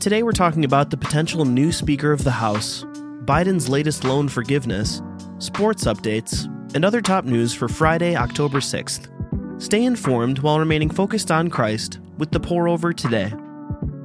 Today 0.00 0.22
we're 0.22 0.32
talking 0.32 0.64
about 0.64 0.88
the 0.88 0.96
potential 0.96 1.44
new 1.44 1.70
Speaker 1.70 2.10
of 2.10 2.24
the 2.24 2.30
House, 2.30 2.84
Biden's 3.26 3.68
latest 3.68 4.02
loan 4.02 4.30
forgiveness, 4.30 5.02
sports 5.40 5.84
updates, 5.84 6.46
and 6.74 6.86
other 6.86 7.02
top 7.02 7.26
news 7.26 7.52
for 7.52 7.68
Friday, 7.68 8.16
October 8.16 8.60
6th. 8.60 9.60
Stay 9.60 9.84
informed 9.84 10.38
while 10.38 10.58
remaining 10.58 10.88
focused 10.88 11.30
on 11.30 11.50
Christ 11.50 11.98
with 12.16 12.30
the 12.30 12.40
pour 12.40 12.66
over 12.66 12.94
today. 12.94 13.30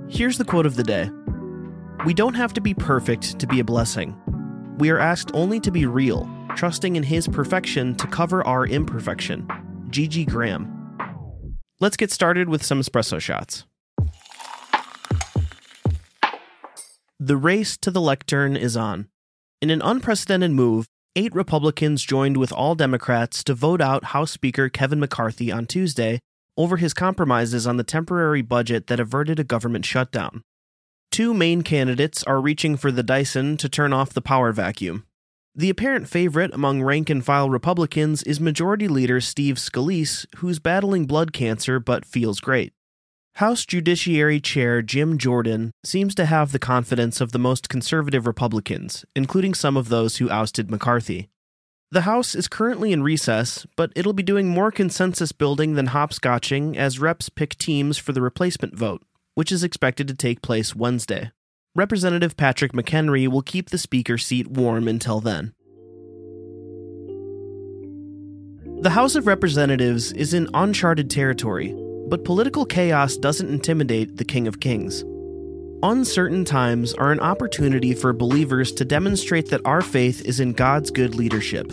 Here's 0.09 0.37
the 0.37 0.43
quote 0.43 0.65
of 0.65 0.75
the 0.75 0.83
day 0.83 1.09
We 2.05 2.13
don't 2.13 2.33
have 2.33 2.51
to 2.55 2.61
be 2.61 2.73
perfect 2.73 3.39
to 3.39 3.47
be 3.47 3.61
a 3.61 3.63
blessing. 3.63 4.21
We 4.77 4.89
are 4.89 4.99
asked 4.99 5.31
only 5.33 5.61
to 5.61 5.71
be 5.71 5.85
real, 5.85 6.29
trusting 6.57 6.97
in 6.97 7.03
His 7.03 7.25
perfection 7.25 7.95
to 7.95 8.07
cover 8.07 8.45
our 8.45 8.67
imperfection. 8.67 9.47
Gigi 9.91 10.25
Graham. 10.25 11.57
Let's 11.79 11.95
get 11.95 12.11
started 12.11 12.49
with 12.49 12.65
some 12.65 12.81
espresso 12.81 13.21
shots. 13.21 13.63
The 17.25 17.37
race 17.37 17.75
to 17.77 17.89
the 17.89 18.01
lectern 18.01 18.55
is 18.55 18.77
on. 18.77 19.07
In 19.59 19.71
an 19.71 19.81
unprecedented 19.81 20.51
move, 20.51 20.85
eight 21.15 21.33
Republicans 21.33 22.03
joined 22.03 22.37
with 22.37 22.51
all 22.51 22.75
Democrats 22.75 23.43
to 23.45 23.55
vote 23.55 23.81
out 23.81 24.13
House 24.13 24.29
Speaker 24.29 24.69
Kevin 24.69 24.99
McCarthy 24.99 25.51
on 25.51 25.65
Tuesday 25.65 26.19
over 26.55 26.77
his 26.77 26.93
compromises 26.93 27.65
on 27.65 27.77
the 27.77 27.83
temporary 27.83 28.43
budget 28.43 28.85
that 28.85 28.99
averted 28.99 29.39
a 29.39 29.43
government 29.43 29.85
shutdown. 29.85 30.43
Two 31.11 31.33
main 31.33 31.63
candidates 31.63 32.23
are 32.25 32.39
reaching 32.39 32.77
for 32.77 32.91
the 32.91 33.01
Dyson 33.01 33.57
to 33.57 33.67
turn 33.67 33.91
off 33.91 34.13
the 34.13 34.21
power 34.21 34.51
vacuum. 34.51 35.03
The 35.55 35.71
apparent 35.71 36.07
favorite 36.07 36.53
among 36.53 36.83
rank 36.83 37.09
and 37.09 37.25
file 37.25 37.49
Republicans 37.49 38.21
is 38.21 38.39
Majority 38.39 38.87
Leader 38.87 39.19
Steve 39.19 39.55
Scalise, 39.55 40.27
who's 40.35 40.59
battling 40.59 41.07
blood 41.07 41.33
cancer 41.33 41.79
but 41.79 42.05
feels 42.05 42.39
great. 42.39 42.74
House 43.39 43.65
Judiciary 43.65 44.39
Chair 44.39 44.81
Jim 44.81 45.17
Jordan 45.17 45.71
seems 45.83 46.15
to 46.15 46.25
have 46.25 46.53
the 46.53 46.57
confidence 46.57 47.19
of 47.19 47.33
the 47.33 47.37
most 47.37 47.67
conservative 47.67 48.25
Republicans, 48.25 49.03
including 49.13 49.53
some 49.53 49.75
of 49.75 49.89
those 49.89 50.15
who 50.17 50.29
ousted 50.29 50.71
McCarthy. 50.71 51.27
The 51.91 52.03
House 52.03 52.33
is 52.33 52.47
currently 52.47 52.93
in 52.93 53.03
recess, 53.03 53.67
but 53.75 53.91
it'll 53.93 54.13
be 54.13 54.23
doing 54.23 54.47
more 54.47 54.71
consensus 54.71 55.33
building 55.33 55.73
than 55.73 55.87
hopscotching 55.87 56.77
as 56.77 57.01
reps 57.01 57.27
pick 57.27 57.57
teams 57.57 57.97
for 57.97 58.13
the 58.13 58.21
replacement 58.21 58.73
vote, 58.73 59.01
which 59.33 59.51
is 59.51 59.65
expected 59.65 60.07
to 60.07 60.15
take 60.15 60.41
place 60.41 60.73
Wednesday. 60.73 61.33
Representative 61.75 62.37
Patrick 62.37 62.71
McHenry 62.71 63.27
will 63.27 63.41
keep 63.41 63.69
the 63.69 63.77
Speaker 63.77 64.17
seat 64.17 64.47
warm 64.47 64.87
until 64.87 65.19
then. 65.19 65.53
The 68.81 68.91
House 68.91 69.15
of 69.15 69.27
Representatives 69.27 70.13
is 70.13 70.33
in 70.33 70.47
uncharted 70.53 71.09
territory 71.09 71.75
but 72.07 72.23
political 72.23 72.65
chaos 72.65 73.17
doesn't 73.17 73.49
intimidate 73.49 74.17
the 74.17 74.25
King 74.25 74.47
of 74.47 74.59
Kings. 74.59 75.03
Uncertain 75.83 76.45
times 76.45 76.93
are 76.93 77.11
an 77.11 77.19
opportunity 77.19 77.93
for 77.93 78.13
believers 78.13 78.71
to 78.71 78.85
demonstrate 78.85 79.49
that 79.49 79.65
our 79.65 79.81
faith 79.81 80.25
is 80.25 80.39
in 80.39 80.53
God's 80.53 80.89
good 80.89 81.15
leadership. 81.15 81.71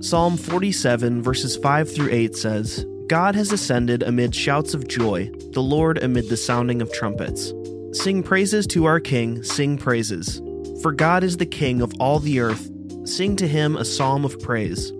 Psalm 0.00 0.36
47, 0.36 1.22
verses 1.22 1.56
5 1.56 1.94
through 1.94 2.10
8 2.10 2.36
says, 2.36 2.84
God 3.06 3.34
has 3.34 3.52
ascended 3.52 4.02
amid 4.02 4.34
shouts 4.34 4.74
of 4.74 4.88
joy, 4.88 5.30
the 5.52 5.62
Lord 5.62 6.02
amid 6.02 6.28
the 6.28 6.36
sounding 6.36 6.80
of 6.82 6.92
trumpets. 6.92 7.52
Sing 7.92 8.22
praises 8.22 8.66
to 8.68 8.86
our 8.86 8.98
King, 8.98 9.42
sing 9.42 9.78
praises. 9.78 10.40
For 10.82 10.90
God 10.90 11.22
is 11.22 11.36
the 11.36 11.46
King 11.46 11.80
of 11.80 11.92
all 12.00 12.18
the 12.18 12.40
earth. 12.40 12.70
Sing 13.04 13.36
to 13.36 13.46
him 13.46 13.76
a 13.76 13.84
psalm 13.84 14.24
of 14.24 14.40
praise. 14.40 14.92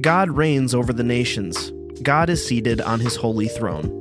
God 0.00 0.30
reigns 0.30 0.74
over 0.74 0.92
the 0.92 1.04
nations. 1.04 1.70
God 2.02 2.30
is 2.30 2.44
seated 2.44 2.80
on 2.80 3.00
his 3.00 3.16
holy 3.16 3.48
throne. 3.48 3.99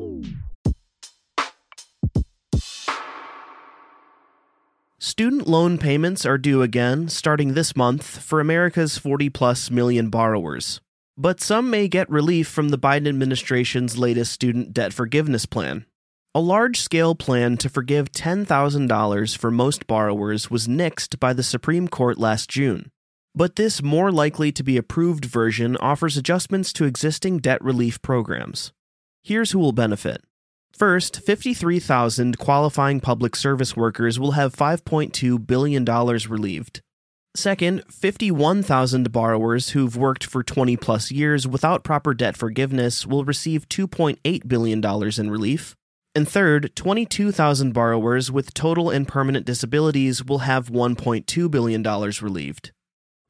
Student 5.09 5.47
loan 5.47 5.79
payments 5.79 6.23
are 6.23 6.37
due 6.37 6.61
again 6.61 7.09
starting 7.09 7.55
this 7.55 7.75
month 7.75 8.21
for 8.21 8.39
America's 8.39 8.99
40 8.99 9.31
plus 9.31 9.71
million 9.71 10.11
borrowers. 10.11 10.81
But 11.17 11.41
some 11.41 11.71
may 11.71 11.87
get 11.87 12.07
relief 12.11 12.47
from 12.47 12.69
the 12.69 12.77
Biden 12.77 13.07
administration's 13.07 13.97
latest 13.97 14.31
student 14.31 14.71
debt 14.71 14.93
forgiveness 14.93 15.47
plan. 15.47 15.87
A 16.35 16.39
large 16.39 16.79
scale 16.79 17.15
plan 17.15 17.57
to 17.57 17.69
forgive 17.69 18.11
$10,000 18.11 19.35
for 19.35 19.49
most 19.49 19.87
borrowers 19.87 20.51
was 20.51 20.67
nixed 20.67 21.19
by 21.19 21.33
the 21.33 21.41
Supreme 21.41 21.87
Court 21.87 22.19
last 22.19 22.47
June. 22.47 22.91
But 23.33 23.55
this 23.55 23.81
more 23.81 24.11
likely 24.11 24.51
to 24.51 24.61
be 24.61 24.77
approved 24.77 25.25
version 25.25 25.75
offers 25.77 26.17
adjustments 26.17 26.71
to 26.73 26.85
existing 26.85 27.39
debt 27.39 27.63
relief 27.63 27.99
programs. 28.03 28.73
Here's 29.23 29.53
who 29.53 29.59
will 29.59 29.71
benefit 29.71 30.21
First, 30.79 31.19
53,000 31.19 32.37
qualifying 32.37 33.01
public 33.01 33.35
service 33.35 33.75
workers 33.75 34.17
will 34.17 34.31
have 34.31 34.55
$5.2 34.55 35.45
billion 35.45 35.83
relieved. 35.83 36.79
Second, 37.35 37.83
51,000 37.91 39.11
borrowers 39.11 39.71
who've 39.71 39.97
worked 39.97 40.23
for 40.23 40.41
20 40.41 40.77
plus 40.77 41.11
years 41.11 41.45
without 41.45 41.83
proper 41.83 42.13
debt 42.13 42.37
forgiveness 42.37 43.05
will 43.05 43.25
receive 43.25 43.67
$2.8 43.67 44.47
billion 44.47 44.81
in 45.19 45.29
relief. 45.29 45.75
And 46.15 46.25
third, 46.25 46.73
22,000 46.77 47.73
borrowers 47.73 48.31
with 48.31 48.53
total 48.53 48.89
and 48.89 49.05
permanent 49.05 49.45
disabilities 49.45 50.23
will 50.23 50.39
have 50.39 50.69
$1.2 50.69 51.51
billion 51.51 51.83
relieved. 51.83 52.71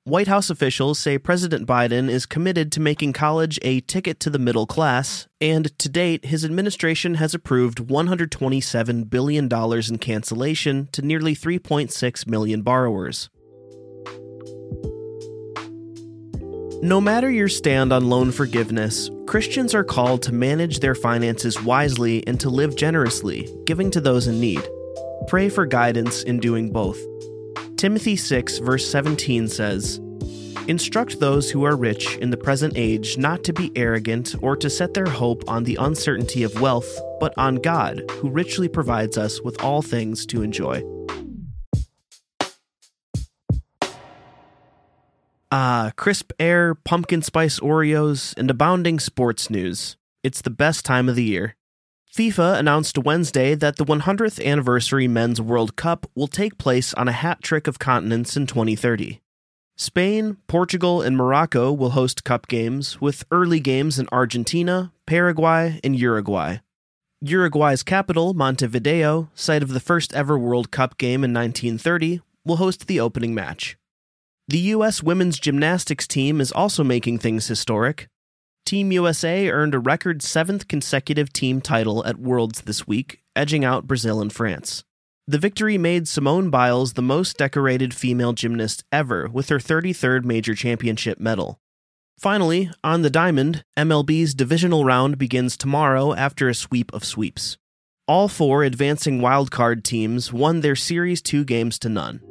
White 0.06 0.28
House 0.28 0.50
officials 0.50 0.98
say 0.98 1.18
President 1.18 1.68
Biden 1.68 2.10
is 2.10 2.26
committed 2.26 2.72
to 2.72 2.80
making 2.80 3.14
college 3.14 3.60
a 3.62 3.82
ticket 3.82 4.20
to 4.22 4.30
the 4.30 4.40
middle 4.40 4.66
class, 4.66 5.28
and 5.42 5.78
to 5.78 5.90
date, 5.90 6.26
his 6.26 6.46
administration 6.46 7.16
has 7.16 7.34
approved 7.34 7.80
$127 7.80 9.10
billion 9.10 9.50
in 9.52 9.98
cancellation 9.98 10.88
to 10.94 11.02
nearly 11.02 11.36
3.6 11.36 12.28
million 12.28 12.62
borrowers. 12.62 13.30
No 16.82 17.02
matter 17.02 17.30
your 17.30 17.50
stand 17.50 17.92
on 17.92 18.10
loan 18.10 18.32
forgiveness, 18.32 19.12
Christians 19.28 19.76
are 19.76 19.84
called 19.84 20.22
to 20.24 20.32
manage 20.32 20.80
their 20.80 20.96
finances 20.96 21.62
wisely 21.62 22.26
and 22.26 22.40
to 22.40 22.50
live 22.50 22.78
generously, 22.78 23.54
giving 23.66 23.92
to 23.92 24.00
those 24.00 24.28
in 24.28 24.40
need. 24.40 24.66
Pray 25.28 25.50
for 25.50 25.66
guidance 25.66 26.24
in 26.24 26.40
doing 26.40 26.72
both. 26.72 26.98
Timothy 27.80 28.18
6, 28.18 28.58
verse 28.58 28.92
17 28.92 29.48
says, 29.48 30.02
Instruct 30.68 31.22
those 31.22 31.50
who 31.50 31.64
are 31.64 31.78
rich 31.78 32.18
in 32.18 32.30
the 32.30 32.36
present 32.36 32.74
age 32.76 33.18
not 33.18 33.42
to 33.46 33.54
be 33.54 33.72
arrogant 33.74 34.36
or 34.42 34.58
to 34.58 34.70
set 34.70 34.94
their 34.94 35.06
hope 35.06 35.50
on 35.50 35.64
the 35.64 35.78
uncertainty 35.78 36.44
of 36.44 36.60
wealth, 36.60 37.00
but 37.22 37.34
on 37.38 37.56
God, 37.56 38.04
who 38.18 38.30
richly 38.30 38.68
provides 38.68 39.18
us 39.18 39.40
with 39.40 39.64
all 39.64 39.82
things 39.82 40.26
to 40.26 40.42
enjoy. 40.42 40.84
Ah, 45.50 45.94
crisp 45.96 46.34
air, 46.38 46.76
pumpkin 46.76 47.22
spice 47.22 47.62
Oreos, 47.62 48.34
and 48.38 48.52
abounding 48.52 49.00
sports 49.00 49.50
news. 49.50 49.96
It's 50.22 50.42
the 50.42 50.50
best 50.50 50.84
time 50.84 51.08
of 51.08 51.16
the 51.16 51.24
year. 51.24 51.56
FIFA 52.12 52.58
announced 52.58 52.98
Wednesday 52.98 53.54
that 53.54 53.76
the 53.76 53.86
100th 53.86 54.44
anniversary 54.44 55.08
Men's 55.08 55.40
World 55.40 55.76
Cup 55.76 56.10
will 56.16 56.28
take 56.28 56.58
place 56.58 56.92
on 56.96 57.08
a 57.08 57.12
hat 57.12 57.44
trick 57.44 57.68
of 57.68 57.78
continents 57.78 58.36
in 58.36 58.48
2030. 58.48 59.22
Spain, 59.78 60.38
Portugal, 60.48 61.04
and 61.04 61.16
Morocco 61.16 61.72
will 61.72 61.92
host 61.92 62.24
Cup 62.24 62.48
games, 62.48 63.00
with 63.00 63.24
early 63.30 63.60
games 63.60 64.00
in 64.00 64.10
Argentina, 64.12 64.92
Paraguay, 65.06 65.80
and 65.84 65.98
Uruguay. 65.98 66.58
Uruguay's 67.22 67.84
capital, 67.84 68.34
Montevideo, 68.34 69.30
site 69.36 69.62
of 69.62 69.70
the 69.70 69.80
first 69.80 70.12
ever 70.16 70.38
World 70.38 70.72
Cup 70.72 70.98
game 70.98 71.24
in 71.24 71.32
1930, 71.32 72.22
will 72.44 72.58
host 72.58 72.88
the 72.88 73.00
opening 73.00 73.36
match. 73.36 73.78
The 74.48 74.60
U.S. 74.74 75.04
women's 75.04 75.40
gymnastics 75.40 76.08
team 76.08 76.42
is 76.42 76.52
also 76.52 76.84
making 76.84 77.20
things 77.20 77.46
historic. 77.46 78.09
Team 78.70 78.92
USA 78.92 79.50
earned 79.50 79.74
a 79.74 79.80
record 79.80 80.22
seventh 80.22 80.68
consecutive 80.68 81.34
team 81.34 81.60
title 81.60 82.06
at 82.06 82.20
Worlds 82.20 82.62
this 82.62 82.86
week, 82.86 83.24
edging 83.36 83.66
out 83.66 83.88
Brazil 83.88 84.22
and 84.22 84.32
France. 84.32 84.84
The 85.28 85.40
victory 85.40 85.80
made 85.80 86.08
Simone 86.08 86.52
Biles 86.52 86.94
the 86.94 87.02
most 87.02 87.36
decorated 87.36 87.96
female 87.96 88.34
gymnast 88.34 88.84
ever 88.92 89.28
with 89.28 89.50
her 89.50 89.58
33rd 89.58 90.24
major 90.24 90.54
championship 90.54 91.20
medal. 91.20 91.60
Finally, 92.20 92.70
on 92.84 93.02
the 93.02 93.10
diamond, 93.10 93.64
MLB's 93.76 94.36
divisional 94.36 94.86
round 94.86 95.18
begins 95.18 95.58
tomorrow 95.58 96.14
after 96.14 96.48
a 96.48 96.54
sweep 96.54 96.94
of 96.94 97.04
sweeps. 97.04 97.58
All 98.08 98.28
four 98.28 98.64
advancing 98.64 99.20
wildcard 99.20 99.82
teams 99.82 100.32
won 100.32 100.62
their 100.62 100.76
Series 100.76 101.24
2 101.24 101.44
games 101.44 101.80
to 101.80 101.90
none. 101.90 102.22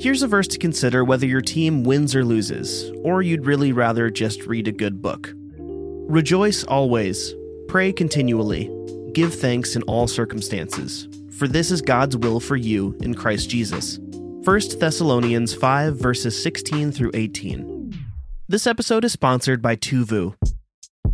Here's 0.00 0.22
a 0.22 0.28
verse 0.28 0.46
to 0.48 0.58
consider 0.58 1.02
whether 1.02 1.26
your 1.26 1.40
team 1.40 1.82
wins 1.82 2.14
or 2.14 2.24
loses, 2.24 2.88
or 3.02 3.20
you'd 3.20 3.44
really 3.44 3.72
rather 3.72 4.10
just 4.10 4.46
read 4.46 4.68
a 4.68 4.72
good 4.72 5.02
book. 5.02 5.32
Rejoice 5.56 6.62
always, 6.62 7.34
pray 7.66 7.92
continually, 7.92 8.70
give 9.12 9.34
thanks 9.34 9.74
in 9.74 9.82
all 9.82 10.06
circumstances, 10.06 11.08
for 11.36 11.48
this 11.48 11.72
is 11.72 11.82
God's 11.82 12.16
will 12.16 12.38
for 12.38 12.54
you 12.54 12.96
in 13.00 13.12
Christ 13.12 13.50
Jesus. 13.50 13.98
1 13.98 14.44
Thessalonians 14.78 15.52
5, 15.52 15.96
verses 15.96 16.40
16 16.40 16.92
through 16.92 17.10
18. 17.14 17.92
This 18.46 18.68
episode 18.68 19.04
is 19.04 19.12
sponsored 19.12 19.60
by 19.60 19.74
Tuvu. 19.74 20.36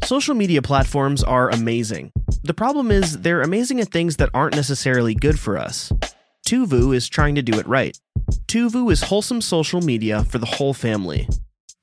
Social 0.04 0.34
media 0.34 0.60
platforms 0.60 1.24
are 1.24 1.48
amazing. 1.48 2.12
The 2.42 2.52
problem 2.52 2.90
is, 2.90 3.22
they're 3.22 3.40
amazing 3.40 3.80
at 3.80 3.88
things 3.88 4.16
that 4.16 4.28
aren't 4.34 4.56
necessarily 4.56 5.14
good 5.14 5.40
for 5.40 5.56
us. 5.56 5.90
Tuvu 6.46 6.94
is 6.94 7.08
trying 7.08 7.34
to 7.36 7.42
do 7.42 7.58
it 7.58 7.66
right. 7.66 7.98
Tuvu 8.46 8.92
is 8.92 9.04
wholesome 9.04 9.40
social 9.40 9.80
media 9.80 10.24
for 10.24 10.38
the 10.38 10.46
whole 10.46 10.74
family. 10.74 11.26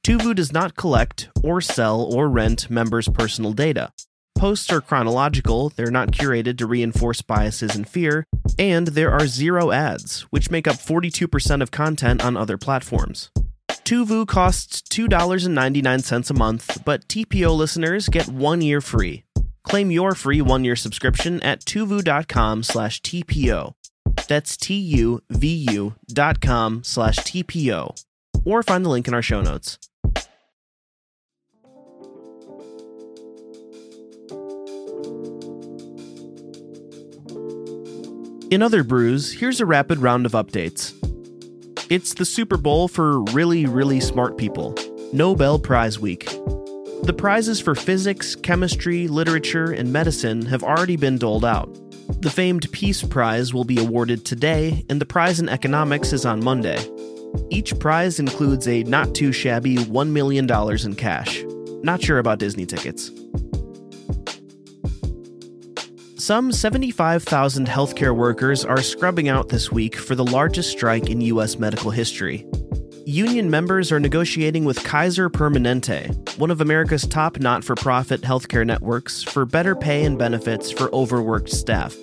Tuvu 0.06 0.36
does 0.36 0.54
not 0.54 0.76
collect 0.76 1.30
or 1.44 1.62
sell 1.62 2.02
or 2.02 2.30
rent 2.30 2.70
members' 2.70 3.08
personal 3.08 3.54
data. 3.54 3.92
Posts 4.38 4.72
are 4.72 4.82
chronological, 4.82 5.70
they're 5.70 5.92
not 5.92 6.12
curated 6.12 6.58
to 6.60 6.66
reinforce 6.68 7.22
biases 7.22 7.76
and 7.76 7.88
fear, 7.88 8.26
and 8.58 8.88
there 8.90 9.12
are 9.12 9.28
zero 9.28 9.72
ads, 9.72 10.22
which 10.32 10.52
make 10.52 10.68
up 10.68 10.78
42% 10.78 11.62
of 11.62 11.72
content 11.72 12.24
on 12.24 12.38
other 12.38 12.58
platforms. 12.58 13.30
Tuvu 13.70 14.28
costs 14.28 14.82
$2.99 14.82 16.30
a 16.30 16.34
month, 16.34 16.84
but 16.86 17.08
TPO 17.08 17.56
listeners 17.56 18.10
get 18.10 18.28
one 18.28 18.62
year 18.62 18.82
free. 18.82 19.24
Claim 19.64 19.92
your 19.92 20.16
free 20.16 20.42
one-year 20.42 20.76
subscription 20.76 21.42
at 21.42 21.62
tuvu.com 21.66 22.64
slash 22.64 23.02
TPO. 23.02 23.74
That's 24.28 24.58
T-U-V-U 24.58 25.96
dot 26.08 26.42
com 26.42 26.84
slash 26.84 27.18
TPO. 27.18 28.04
Or 28.46 28.64
find 28.64 28.84
the 28.84 28.90
link 28.90 29.08
in 29.08 29.14
our 29.14 29.22
show 29.22 29.42
notes. 29.42 29.78
In 38.52 38.62
other 38.62 38.84
brews, 38.84 39.32
here's 39.32 39.62
a 39.62 39.66
rapid 39.66 40.00
round 40.00 40.26
of 40.26 40.34
updates. 40.34 40.94
It's 41.90 42.14
the 42.14 42.26
Super 42.26 42.58
Bowl 42.58 42.90
for 42.90 43.22
really, 43.32 43.66
really 43.66 44.02
smart 44.02 44.38
people. 44.38 44.76
Nobel 45.14 45.58
Prize 45.58 46.00
Week. 46.00 46.26
The 47.04 47.16
prizes 47.18 47.62
for 47.62 47.76
physics, 47.76 48.36
chemistry, 48.36 49.08
literature, 49.08 49.72
and 49.72 49.92
medicine 49.94 50.46
have 50.46 50.64
already 50.64 50.98
been 50.98 51.18
doled 51.18 51.46
out. 51.46 51.70
The 52.22 52.30
famed 52.30 52.72
Peace 52.72 53.02
Prize 53.02 53.52
will 53.52 53.64
be 53.64 53.80
awarded 53.80 54.26
today, 54.26 54.86
and 54.90 55.02
the 55.02 55.08
prize 55.08 55.40
in 55.40 55.50
economics 55.50 56.14
is 56.14 56.24
on 56.24 56.44
Monday. 56.44 56.78
Each 57.50 57.78
prize 57.80 58.20
includes 58.20 58.68
a 58.68 58.84
not 58.84 59.16
too 59.16 59.32
shabby 59.32 59.78
$1 59.78 60.10
million 60.10 60.48
in 60.86 60.96
cash. 60.96 61.44
Not 61.82 62.04
sure 62.04 62.20
about 62.20 62.38
Disney 62.38 62.68
tickets. 62.68 63.10
Some 66.16 66.52
75,000 66.52 67.68
healthcare 67.68 68.16
workers 68.16 68.64
are 68.64 68.84
scrubbing 68.84 69.28
out 69.28 69.50
this 69.50 69.72
week 69.72 69.96
for 69.96 70.14
the 70.14 70.24
largest 70.24 70.70
strike 70.70 71.10
in 71.10 71.22
U.S. 71.22 71.58
medical 71.58 71.90
history. 71.90 72.46
Union 73.08 73.50
members 73.50 73.92
are 73.92 74.00
negotiating 74.00 74.64
with 74.64 74.84
Kaiser 74.84 75.28
Permanente, 75.28 76.38
one 76.38 76.52
of 76.52 76.62
America's 76.62 77.08
top 77.08 77.40
not 77.40 77.64
for 77.64 77.74
profit 77.74 78.22
healthcare 78.22 78.66
networks, 78.66 79.24
for 79.24 79.44
better 79.44 79.76
pay 79.76 80.06
and 80.06 80.20
benefits 80.20 80.70
for 80.70 80.94
overworked 80.94 81.50
staff. 81.50 81.96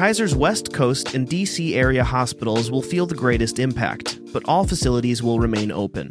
Kaiser's 0.00 0.34
West 0.34 0.72
Coast 0.72 1.14
and 1.14 1.28
DC 1.28 1.74
area 1.74 2.02
hospitals 2.02 2.70
will 2.70 2.80
feel 2.80 3.04
the 3.04 3.14
greatest 3.14 3.58
impact, 3.58 4.18
but 4.32 4.42
all 4.48 4.66
facilities 4.66 5.22
will 5.22 5.38
remain 5.38 5.70
open. 5.70 6.10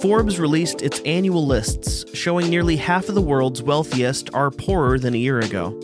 Forbes 0.00 0.38
released 0.38 0.82
its 0.82 1.00
annual 1.00 1.44
lists, 1.44 2.04
showing 2.16 2.48
nearly 2.48 2.76
half 2.76 3.08
of 3.08 3.16
the 3.16 3.20
world's 3.20 3.64
wealthiest 3.64 4.32
are 4.32 4.52
poorer 4.52 4.96
than 4.96 5.12
a 5.12 5.18
year 5.18 5.40
ago. 5.40 5.76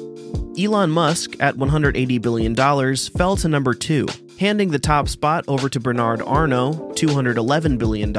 Elon 0.56 0.90
Musk, 0.90 1.34
at 1.40 1.56
$180 1.56 2.22
billion, 2.22 2.54
fell 2.54 3.34
to 3.34 3.48
number 3.48 3.74
two, 3.74 4.06
handing 4.38 4.70
the 4.70 4.78
top 4.78 5.08
spot 5.08 5.44
over 5.48 5.68
to 5.68 5.80
Bernard 5.80 6.22
Arnault, 6.22 6.92
$211 6.94 7.76
billion, 7.76 8.16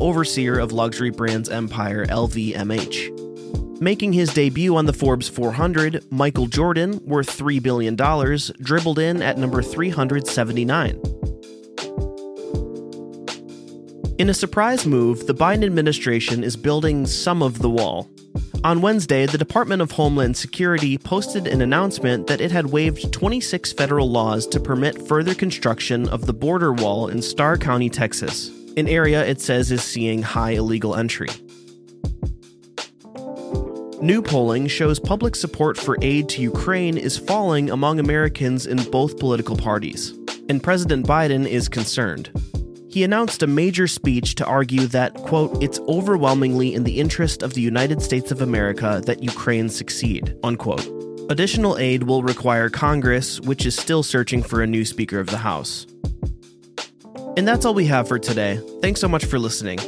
overseer 0.00 0.60
of 0.60 0.70
luxury 0.70 1.10
brands 1.10 1.48
empire 1.48 2.06
LVMH. 2.06 3.31
Making 3.82 4.12
his 4.12 4.32
debut 4.32 4.76
on 4.76 4.86
the 4.86 4.92
Forbes 4.92 5.28
400, 5.28 6.04
Michael 6.08 6.46
Jordan, 6.46 7.00
worth 7.04 7.36
$3 7.36 7.60
billion, 7.60 7.96
dribbled 7.96 9.00
in 9.00 9.20
at 9.20 9.38
number 9.38 9.60
379. 9.60 10.90
In 14.18 14.28
a 14.30 14.34
surprise 14.34 14.86
move, 14.86 15.26
the 15.26 15.34
Biden 15.34 15.64
administration 15.64 16.44
is 16.44 16.56
building 16.56 17.06
some 17.06 17.42
of 17.42 17.58
the 17.58 17.68
wall. 17.68 18.08
On 18.62 18.82
Wednesday, 18.82 19.26
the 19.26 19.36
Department 19.36 19.82
of 19.82 19.90
Homeland 19.90 20.36
Security 20.36 20.96
posted 20.96 21.48
an 21.48 21.60
announcement 21.60 22.28
that 22.28 22.40
it 22.40 22.52
had 22.52 22.66
waived 22.66 23.12
26 23.12 23.72
federal 23.72 24.08
laws 24.08 24.46
to 24.46 24.60
permit 24.60 25.08
further 25.08 25.34
construction 25.34 26.08
of 26.08 26.26
the 26.26 26.32
border 26.32 26.72
wall 26.72 27.08
in 27.08 27.20
Starr 27.20 27.58
County, 27.58 27.90
Texas, 27.90 28.48
an 28.76 28.86
area 28.86 29.26
it 29.26 29.40
says 29.40 29.72
is 29.72 29.82
seeing 29.82 30.22
high 30.22 30.52
illegal 30.52 30.94
entry. 30.94 31.30
New 34.02 34.20
polling 34.20 34.66
shows 34.66 34.98
public 34.98 35.34
support 35.34 35.78
for 35.78 35.96
aid 36.02 36.28
to 36.28 36.42
Ukraine 36.42 36.98
is 36.98 37.16
falling 37.16 37.70
among 37.70 37.98
Americans 37.98 38.66
in 38.66 38.82
both 38.90 39.18
political 39.18 39.56
parties, 39.56 40.12
and 40.48 40.62
President 40.62 41.06
Biden 41.06 41.46
is 41.46 41.68
concerned 41.68 42.30
he 42.92 43.04
announced 43.04 43.42
a 43.42 43.46
major 43.46 43.88
speech 43.88 44.34
to 44.34 44.44
argue 44.44 44.86
that, 44.88 45.14
quote, 45.14 45.62
it's 45.62 45.80
overwhelmingly 45.88 46.74
in 46.74 46.84
the 46.84 47.00
interest 47.00 47.42
of 47.42 47.54
the 47.54 47.62
United 47.62 48.02
States 48.02 48.30
of 48.30 48.42
America 48.42 49.00
that 49.06 49.22
Ukraine 49.22 49.70
succeed, 49.70 50.36
unquote. 50.44 50.86
Additional 51.30 51.78
aid 51.78 52.02
will 52.02 52.22
require 52.22 52.68
Congress, 52.68 53.40
which 53.40 53.64
is 53.64 53.74
still 53.74 54.02
searching 54.02 54.42
for 54.42 54.60
a 54.60 54.66
new 54.66 54.84
Speaker 54.84 55.18
of 55.18 55.28
the 55.28 55.38
House. 55.38 55.86
And 57.38 57.48
that's 57.48 57.64
all 57.64 57.72
we 57.72 57.86
have 57.86 58.08
for 58.08 58.18
today. 58.18 58.60
Thanks 58.82 59.00
so 59.00 59.08
much 59.08 59.24
for 59.24 59.38
listening. 59.38 59.78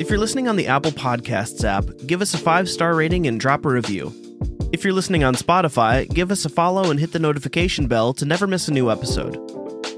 If 0.00 0.10
you're 0.10 0.18
listening 0.20 0.46
on 0.46 0.54
the 0.54 0.68
Apple 0.68 0.92
Podcasts 0.92 1.64
app, 1.64 1.84
give 2.06 2.22
us 2.22 2.32
a 2.32 2.38
five 2.38 2.68
star 2.68 2.94
rating 2.94 3.26
and 3.26 3.40
drop 3.40 3.64
a 3.64 3.68
review. 3.68 4.12
If 4.72 4.84
you're 4.84 4.92
listening 4.92 5.24
on 5.24 5.34
Spotify, 5.34 6.08
give 6.08 6.30
us 6.30 6.44
a 6.44 6.48
follow 6.48 6.90
and 6.90 7.00
hit 7.00 7.10
the 7.10 7.18
notification 7.18 7.88
bell 7.88 8.14
to 8.14 8.24
never 8.24 8.46
miss 8.46 8.68
a 8.68 8.72
new 8.72 8.92
episode. 8.92 9.36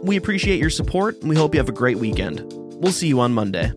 We 0.02 0.16
appreciate 0.16 0.58
your 0.58 0.70
support 0.70 1.20
and 1.20 1.28
we 1.28 1.36
hope 1.36 1.54
you 1.54 1.60
have 1.60 1.68
a 1.68 1.72
great 1.72 1.98
weekend. 1.98 2.40
We'll 2.50 2.92
see 2.92 3.08
you 3.08 3.20
on 3.20 3.34
Monday. 3.34 3.72